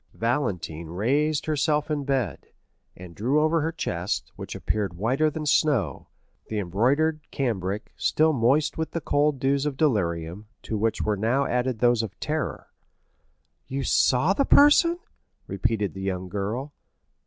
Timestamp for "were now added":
11.03-11.77